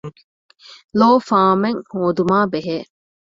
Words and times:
ލޯފާމެއް 0.99 1.83
ހޯދުމާ 1.99 2.37
ބެހޭ 2.51 2.77